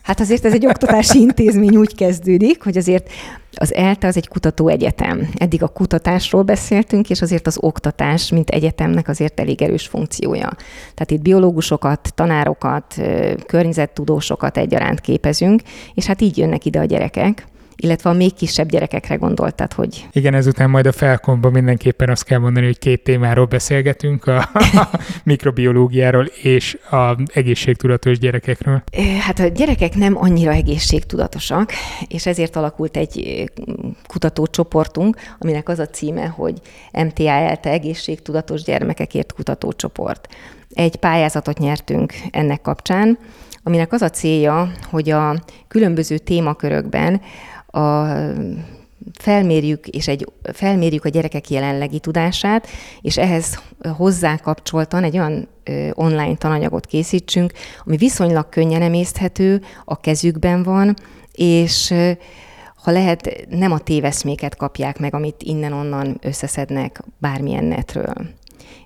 [0.08, 3.12] Hát azért ez egy oktatási intézmény úgy kezdődik, hogy azért
[3.56, 5.30] az ELTE az egy kutatóegyetem.
[5.38, 10.50] Eddig a kutatásról beszéltünk, és azért az oktatás, mint egyetemnek azért elég erős funkciója.
[10.93, 12.96] Tehát itt biológusokat, tanárokat,
[13.46, 15.62] környezettudósokat egyaránt képezünk,
[15.93, 20.08] és hát így jönnek ide a gyerekek illetve a még kisebb gyerekekre gondoltad, hogy...
[20.12, 24.90] Igen, ezután majd a felkomban mindenképpen azt kell mondani, hogy két témáról beszélgetünk, a, a
[25.24, 28.84] mikrobiológiáról és a egészségtudatos gyerekekről.
[29.20, 31.72] Hát a gyerekek nem annyira egészségtudatosak,
[32.08, 33.44] és ezért alakult egy
[34.08, 36.62] kutatócsoportunk, aminek az a címe, hogy
[36.92, 40.28] MTA-ELTE egészségtudatos gyermekekért kutatócsoport.
[40.74, 43.18] Egy pályázatot nyertünk ennek kapcsán,
[43.63, 45.36] aminek az a célja, hogy a
[45.68, 47.22] különböző témakörökben
[47.78, 48.08] a
[49.13, 52.68] felmérjük, és egy, felmérjük a gyerekek jelenlegi tudását,
[53.02, 53.62] és ehhez
[53.96, 55.48] hozzá kapcsoltan egy olyan
[55.94, 57.52] online tananyagot készítsünk,
[57.86, 60.94] ami viszonylag könnyen emészthető, a kezükben van,
[61.32, 61.94] és
[62.84, 68.13] ha lehet, nem a téveszméket kapják meg, amit innen-onnan összeszednek bármilyen netről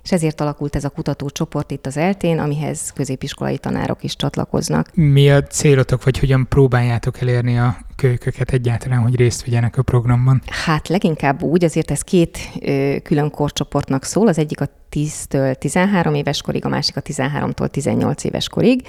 [0.02, 4.90] és ezért alakult ez a kutatócsoport itt az eltén, amihez középiskolai tanárok is csatlakoznak.
[4.94, 10.42] Mi a célotok, vagy hogyan próbáljátok elérni a kölyköket egyáltalán, hogy részt vegyenek a programban?
[10.46, 16.14] Hát leginkább úgy, azért ez két ö, külön korcsoportnak szól, az egyik a 10-től 13
[16.14, 18.86] éves korig, a másik a 13-tól 18 éves korig.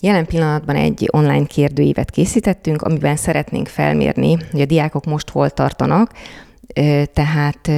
[0.00, 6.10] Jelen pillanatban egy online kérdőívet készítettünk, amiben szeretnénk felmérni, hogy a diákok most hol tartanak,
[7.12, 7.68] tehát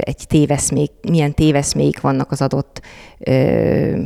[0.00, 2.80] egy téveszmék, milyen téveszméik vannak az adott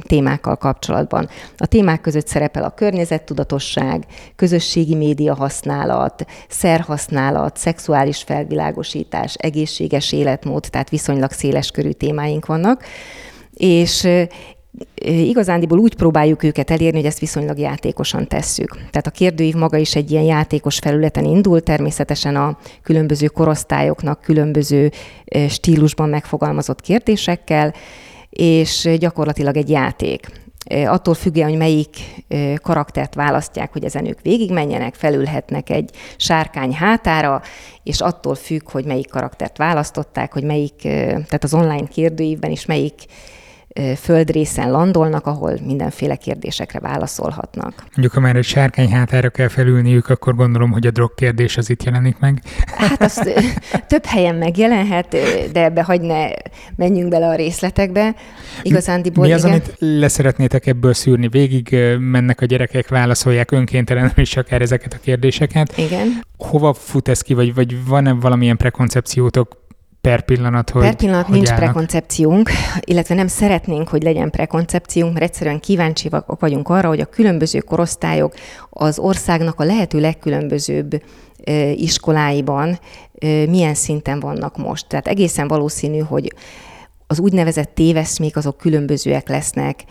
[0.07, 1.29] témákkal kapcsolatban.
[1.57, 4.05] A témák között szerepel a környezettudatosság,
[4.37, 12.85] közösségi média használat, szerhasználat, szexuális felvilágosítás, egészséges életmód, tehát viszonylag széles körű témáink vannak,
[13.55, 14.09] és
[15.05, 18.75] igazándiból úgy próbáljuk őket elérni, hogy ezt viszonylag játékosan tesszük.
[18.75, 24.91] Tehát a kérdőív maga is egy ilyen játékos felületen indul, természetesen a különböző korosztályoknak különböző
[25.49, 27.75] stílusban megfogalmazott kérdésekkel,
[28.31, 30.27] és gyakorlatilag egy játék.
[30.87, 31.97] Attól függően, hogy melyik
[32.63, 37.43] karaktert választják, hogy ezen ők végigmenjenek, felülhetnek egy sárkány hátára,
[37.83, 42.95] és attól függ, hogy melyik karaktert választották, hogy melyik, tehát az online kérdőívben is melyik
[43.97, 47.73] földrészen landolnak, ahol mindenféle kérdésekre válaszolhatnak.
[47.79, 51.71] Mondjuk, ha már egy sárkány hátára kell felülniük, akkor gondolom, hogy a drog kérdés az
[51.71, 52.43] itt jelenik meg.
[52.67, 53.31] Hát azt
[53.87, 55.17] több helyen megjelenhet,
[55.53, 56.29] de ebbe hagy ne
[56.77, 58.15] menjünk bele a részletekbe.
[58.63, 59.51] Igazándiból Mi az, igen.
[59.51, 61.29] amit leszeretnétek ebből szűrni?
[61.29, 65.79] Végig mennek a gyerekek, válaszolják önkéntelenül is akár ezeket a kérdéseket.
[65.79, 66.23] Igen.
[66.37, 69.67] Hova fut ez ki, vagy, vagy van-e valamilyen prekoncepciótok
[70.09, 71.65] per pillanat, hogy Per pillanat hogy nincs állnak.
[71.65, 77.59] prekoncepciónk, illetve nem szeretnénk, hogy legyen prekoncepciónk, mert egyszerűen kíváncsi vagyunk arra, hogy a különböző
[77.59, 78.35] korosztályok
[78.71, 81.03] az országnak a lehető legkülönbözőbb
[81.75, 82.79] iskoláiban
[83.49, 84.87] milyen szinten vannak most.
[84.89, 86.33] Tehát egészen valószínű, hogy
[87.07, 89.85] az úgynevezett téveszmék azok különbözőek lesznek,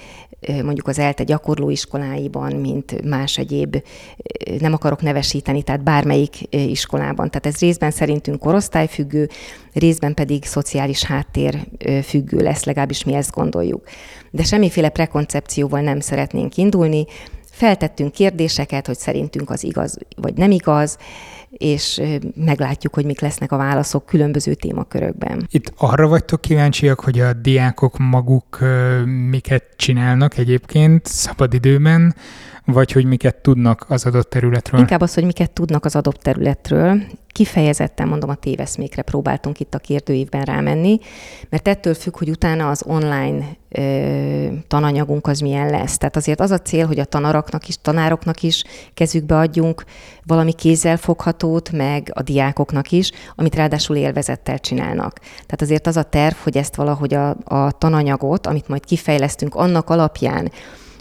[0.64, 3.84] mondjuk az ELTE gyakorlóiskoláiban, mint más egyéb,
[4.60, 7.30] nem akarok nevesíteni, tehát bármelyik iskolában.
[7.30, 9.30] Tehát ez részben szerintünk korosztályfüggő,
[9.74, 11.68] részben pedig szociális háttér
[12.04, 13.84] függő lesz, legalábbis mi ezt gondoljuk.
[14.32, 17.06] De semmiféle prekoncepcióval nem szeretnénk indulni,
[17.52, 20.98] feltettünk kérdéseket, hogy szerintünk az igaz vagy nem igaz,
[21.50, 22.02] és
[22.36, 25.48] meglátjuk, hogy mik lesznek a válaszok különböző témakörökben.
[25.52, 28.60] Itt arra vagytok kíváncsiak, hogy a diákok maguk
[29.30, 32.16] miket csinálnak egyébként szabadidőben,
[32.72, 34.80] vagy hogy miket tudnak az adott területről?
[34.80, 37.02] Inkább az, hogy miket tudnak az adott területről.
[37.28, 41.00] Kifejezetten mondom, a téveszmékre próbáltunk itt a kérdőívben rámenni,
[41.50, 45.98] mert ettől függ, hogy utána az online ö, tananyagunk az milyen lesz.
[45.98, 49.84] Tehát azért az a cél, hogy a tanároknak is, tanároknak is kezükbe adjunk
[50.26, 55.20] valami kézzel foghatót, meg a diákoknak is, amit ráadásul élvezettel csinálnak.
[55.20, 59.90] Tehát azért az a terv, hogy ezt valahogy a, a tananyagot, amit majd kifejlesztünk, annak
[59.90, 60.52] alapján,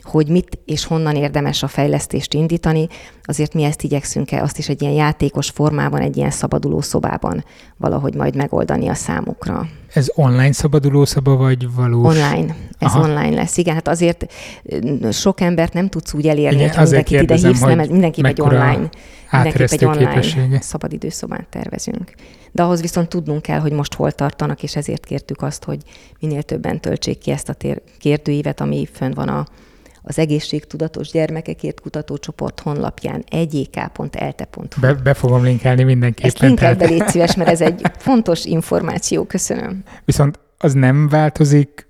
[0.07, 2.87] hogy mit és honnan érdemes a fejlesztést indítani,
[3.23, 7.45] azért mi ezt igyekszünk -e, azt is egy ilyen játékos formában, egy ilyen szabaduló szobában
[7.77, 9.69] valahogy majd megoldani a számukra.
[9.95, 12.17] Ez online szabaduló szoba, vagy valós?
[12.17, 12.57] Online.
[12.79, 13.01] Ez Aha.
[13.01, 13.57] online lesz.
[13.57, 14.33] Igen, hát azért
[15.11, 18.89] sok embert nem tudsz úgy elérni, hogy mindenkit ide hívsz, nem, mindenki egy online.
[19.31, 20.61] Mindenképp egy online képessége.
[20.61, 22.13] szabadidőszobát tervezünk.
[22.53, 25.79] De ahhoz viszont tudnunk kell, hogy most hol tartanak, és ezért kértük azt, hogy
[26.21, 29.47] minél többen töltsék ki ezt a tér- kérdőívet, ami fönn van a,
[30.09, 34.81] az egészségtudatos gyermekekért kutatócsoport honlapján egyk.elte.hu.
[34.81, 36.31] Be, be fogom linkelni mindenképpen.
[36.31, 39.25] Ezt linkeld be, légy szíves, mert ez egy fontos információ.
[39.25, 39.83] Köszönöm.
[40.05, 41.87] Viszont az nem változik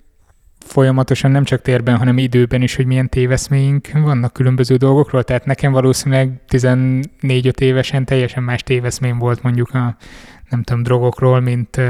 [0.58, 5.22] folyamatosan nem csak térben, hanem időben is, hogy milyen téveszméink vannak különböző dolgokról.
[5.22, 9.96] Tehát nekem valószínűleg 14-5 évesen teljesen más téveszmém volt mondjuk a
[10.50, 11.80] nem tudom, drogokról, mint,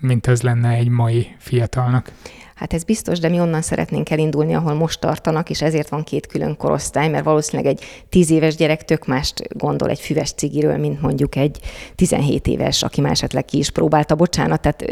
[0.00, 2.10] mint az lenne egy mai fiatalnak.
[2.54, 6.26] Hát ez biztos, de mi onnan szeretnénk elindulni, ahol most tartanak, és ezért van két
[6.26, 11.00] külön korosztály, mert valószínűleg egy tíz éves gyerek tök mást gondol egy füves cigiről, mint
[11.00, 11.58] mondjuk egy
[11.94, 14.84] 17 éves, aki már esetleg ki is próbálta, bocsánat, tehát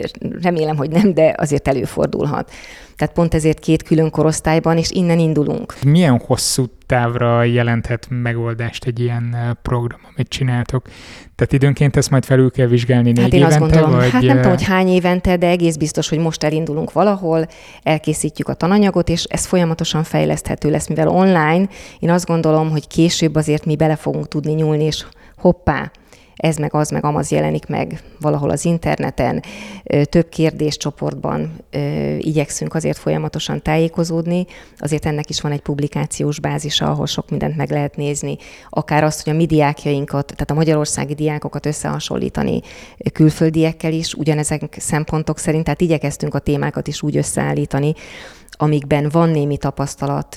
[0.42, 2.50] remélem, hogy nem, de azért előfordulhat.
[2.96, 5.74] Tehát pont ezért két külön korosztályban, és innen indulunk.
[5.84, 10.86] Milyen hosszú távra jelenthet megoldást egy ilyen program, amit csináltok?
[11.34, 14.10] Tehát időnként ezt majd felül kell vizsgálni négy hát én évente, azt gondolom, vagy...
[14.10, 17.46] hát nem tudom, hogy hány évente, de egész biztos, hogy most elindulunk valahol,
[17.82, 23.34] elkészítjük a tananyagot, és ez folyamatosan fejleszthető lesz, mivel online, én azt gondolom, hogy később
[23.34, 25.04] azért mi bele fogunk tudni nyúlni, és
[25.36, 25.90] hoppá,
[26.42, 29.42] ez meg az meg amaz jelenik meg valahol az interneten,
[30.02, 31.52] több kérdéscsoportban
[32.18, 34.46] igyekszünk azért folyamatosan tájékozódni,
[34.78, 38.36] azért ennek is van egy publikációs bázisa, ahol sok mindent meg lehet nézni,
[38.68, 42.60] akár azt, hogy a mi diákjainkat, tehát a magyarországi diákokat összehasonlítani
[43.12, 47.94] külföldiekkel is, ugyanezek szempontok szerint, tehát igyekeztünk a témákat is úgy összeállítani,
[48.50, 50.36] amikben van némi tapasztalat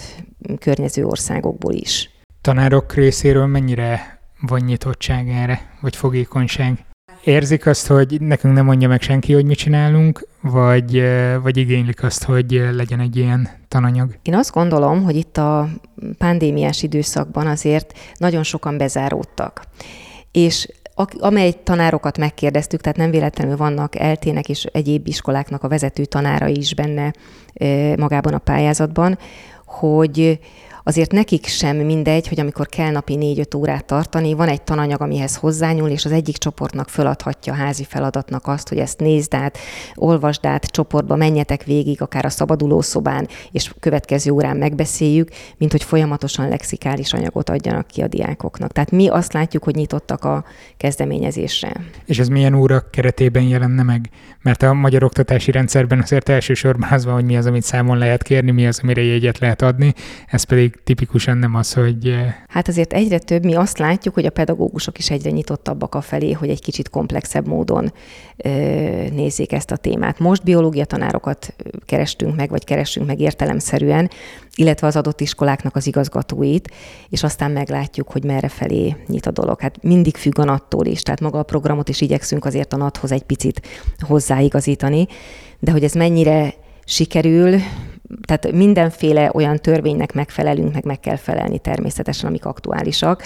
[0.59, 2.09] környező országokból is.
[2.41, 4.14] Tanárok részéről mennyire
[4.45, 6.85] van nyitottság erre, vagy fogékonyság?
[7.23, 11.03] Érzik azt, hogy nekünk nem mondja meg senki, hogy mit csinálunk, vagy,
[11.41, 14.17] vagy igénylik azt, hogy legyen egy ilyen tananyag?
[14.21, 15.69] Én azt gondolom, hogy itt a
[16.17, 19.63] pandémiás időszakban azért nagyon sokan bezáródtak.
[20.31, 20.67] És
[21.19, 26.75] amely tanárokat megkérdeztük, tehát nem véletlenül vannak eltének és egyéb iskoláknak a vezető tanára is
[26.75, 27.13] benne
[27.97, 29.17] magában a pályázatban,
[29.65, 30.39] hogy
[30.87, 35.35] azért nekik sem mindegy, hogy amikor kell napi négy-öt órát tartani, van egy tananyag, amihez
[35.35, 39.57] hozzányúl, és az egyik csoportnak föladhatja a házi feladatnak azt, hogy ezt nézd át,
[39.95, 46.49] olvasd át, csoportba menjetek végig, akár a szabadulószobán, és következő órán megbeszéljük, mint hogy folyamatosan
[46.49, 48.71] lexikális anyagot adjanak ki a diákoknak.
[48.71, 50.45] Tehát mi azt látjuk, hogy nyitottak a
[50.77, 51.71] kezdeményezésre.
[52.05, 54.09] És ez milyen óra keretében jelenne meg?
[54.41, 58.23] Mert a magyar oktatási rendszerben azért elsősorban az van, hogy mi az, amit számon lehet
[58.23, 59.93] kérni, mi az, amire jegyet lehet adni,
[60.27, 62.07] ez pedig tipikusan nem az, hogy...
[62.07, 66.01] Eh, hát azért egyre több, mi azt látjuk, hogy a pedagógusok is egyre nyitottabbak a
[66.01, 67.93] felé, hogy egy kicsit komplexebb módon
[68.37, 70.19] ö, eh, nézzék ezt a témát.
[70.19, 74.09] Most biológia tanárokat eh, kerestünk meg, vagy keresünk meg értelemszerűen,
[74.55, 76.71] illetve az adott iskoláknak az igazgatóit,
[77.09, 79.61] és aztán meglátjuk, hogy merre felé nyit a dolog.
[79.61, 83.11] Hát mindig függ a attól is, tehát maga a programot is igyekszünk azért a NAT-hoz
[83.11, 83.61] egy picit
[83.99, 85.07] hozzáigazítani,
[85.59, 86.53] de hogy ez mennyire
[86.85, 87.59] sikerül,
[88.25, 93.23] tehát mindenféle olyan törvénynek megfelelünk, meg meg kell felelni természetesen, amik aktuálisak,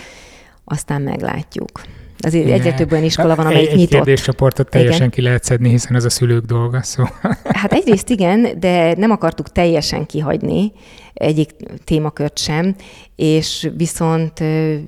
[0.64, 1.82] aztán meglátjuk.
[2.22, 2.60] Azért Igen.
[2.60, 4.00] egyre több olyan iskola van, amelyik egy, nyitott.
[4.00, 5.10] Egy kérdéscsoportot teljesen igen.
[5.10, 6.82] ki lehet szedni, hiszen ez a szülők dolga.
[6.84, 7.04] Szó.
[7.44, 10.72] Hát egyrészt igen, de nem akartuk teljesen kihagyni
[11.14, 11.52] egyik
[11.84, 12.76] témakört sem,
[13.16, 14.40] és viszont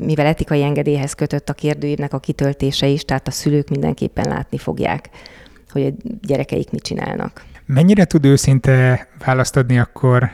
[0.05, 5.09] mivel etikai engedélyhez kötött a kérdőívnek a kitöltése is, tehát a szülők mindenképpen látni fogják,
[5.71, 7.43] hogy a gyerekeik mit csinálnak.
[7.65, 10.29] Mennyire tud őszinte választ adni akkor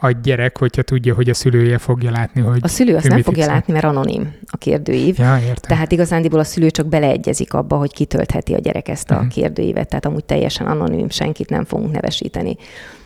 [0.00, 3.44] a gyerek, hogyha tudja, hogy a szülője fogja látni, hogy A szülő azt nem fogja
[3.44, 3.54] szám.
[3.54, 5.18] látni, mert anonim a kérdőív.
[5.18, 5.54] Ja, értem.
[5.68, 9.30] Tehát igazándiból a szülő csak beleegyezik abba, hogy kitöltheti a gyerek ezt a uh-huh.
[9.30, 12.56] kérdőívet, tehát amúgy teljesen anonim, senkit nem fogunk nevesíteni.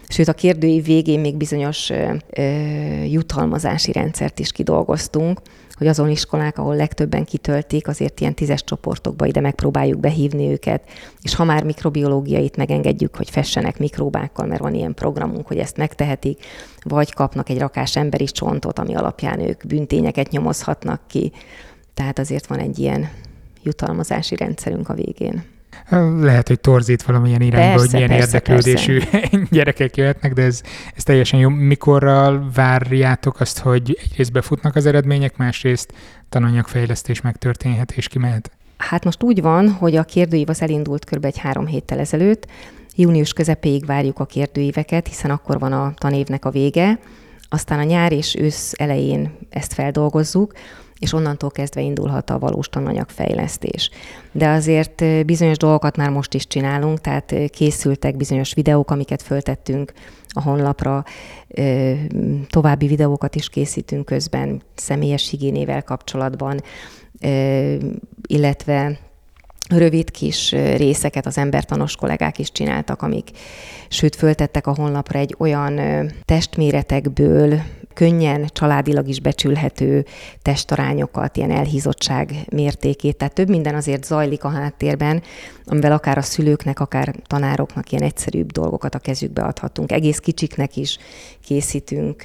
[0.08, 2.42] Sőt, a kérdői végén még bizonyos ö, ö,
[3.04, 5.40] jutalmazási rendszert is kidolgoztunk,
[5.80, 10.82] hogy azon iskolák, ahol legtöbben kitöltik, azért ilyen tízes csoportokba ide megpróbáljuk behívni őket,
[11.22, 16.44] és ha már mikrobiológiait megengedjük, hogy fessenek mikróbákkal, mert van ilyen programunk, hogy ezt megtehetik,
[16.82, 21.32] vagy kapnak egy rakás emberi csontot, ami alapján ők büntényeket nyomozhatnak ki.
[21.94, 23.08] Tehát azért van egy ilyen
[23.62, 25.44] jutalmazási rendszerünk a végén.
[26.20, 29.46] Lehet, hogy torzít valamilyen irányba, persze, hogy milyen persze, érdeklődésű persze.
[29.50, 30.62] gyerekek jöhetnek, de ez,
[30.96, 31.48] ez teljesen jó.
[31.48, 35.92] Mikorral várjátok azt, hogy egyrészt befutnak az eredmények, másrészt
[36.28, 38.50] tananyagfejlesztés megtörténhet és kimehet?
[38.76, 41.24] Hát most úgy van, hogy a kérdőív az elindult kb.
[41.24, 42.46] egy három héttel ezelőtt.
[42.96, 46.98] Június közepéig várjuk a kérdőíveket, hiszen akkor van a tanévnek a vége,
[47.48, 50.52] aztán a nyár és ősz elején ezt feldolgozzuk,
[51.00, 53.90] és onnantól kezdve indulhat a valós tananyagfejlesztés.
[54.32, 59.92] De azért bizonyos dolgokat már most is csinálunk, tehát készültek bizonyos videók, amiket föltettünk
[60.28, 61.04] a honlapra,
[62.48, 66.62] további videókat is készítünk közben személyes higiénével kapcsolatban,
[68.26, 68.98] illetve
[69.78, 73.30] rövid kis részeket az embertanos kollégák is csináltak, amik,
[73.88, 75.80] sőt, föltettek a honlapra egy olyan
[76.24, 77.60] testméretekből
[77.94, 80.04] könnyen családilag is becsülhető
[80.42, 83.16] testarányokat, ilyen elhízottság mértékét.
[83.16, 85.22] Tehát több minden azért zajlik a háttérben,
[85.64, 89.92] amivel akár a szülőknek, akár tanároknak ilyen egyszerűbb dolgokat a kezükbe adhatunk.
[89.92, 90.98] Egész kicsiknek is
[91.44, 92.22] készítünk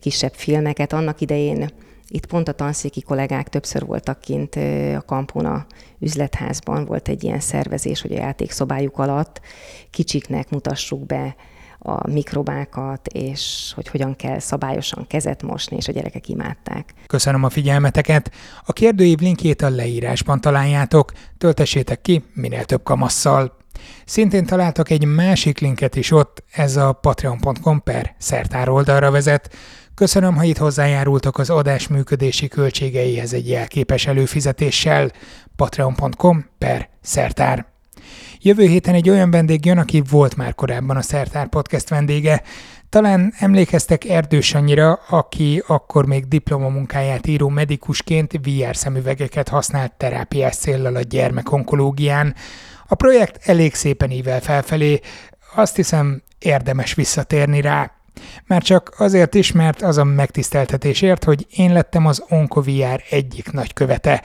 [0.00, 0.92] kisebb filmeket.
[0.92, 1.70] Annak idején
[2.14, 4.54] itt pont a tanszéki kollégák többször voltak kint
[4.96, 5.66] a Kampona
[5.98, 9.40] üzletházban, volt egy ilyen szervezés, hogy a játékszobájuk alatt
[9.90, 11.36] kicsiknek mutassuk be
[11.78, 16.94] a mikrobákat, és hogy hogyan kell szabályosan kezet mosni, és a gyerekek imádták.
[17.06, 18.30] Köszönöm a figyelmeteket!
[18.64, 23.56] A kérdőív linkjét a leírásban találjátok, töltessétek ki minél több kamasszal.
[24.04, 29.54] Szintén találtak egy másik linket is ott, ez a patreon.com per szertár oldalra vezet.
[29.94, 35.10] Köszönöm, ha itt hozzájárultak az adás működési költségeihez egy jelképes előfizetéssel
[35.56, 37.66] patreon.com per szertár.
[38.40, 42.42] Jövő héten egy olyan vendég jön, aki volt már korábban a Szertár Podcast vendége.
[42.88, 50.96] Talán emlékeztek Erdős annyira, aki akkor még diplomamunkáját író medikusként VR szemüvegeket használt terápiás céllal
[50.96, 52.34] a gyermekonkológián.
[52.86, 55.00] A projekt elég szépen ível felfelé,
[55.54, 58.03] azt hiszem érdemes visszatérni rá.
[58.46, 64.22] Már csak azért is, mert az a megtiszteltetésért, hogy én lettem az OnkoVR egyik nagykövete.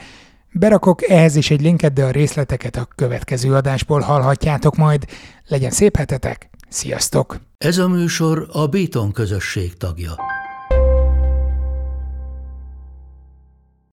[0.52, 5.04] Berakok ehhez is egy linket, de a részleteket a következő adásból hallhatjátok majd.
[5.46, 7.40] Legyen szép hetetek, sziasztok!
[7.58, 10.14] Ez a műsor a Béton közösség tagja.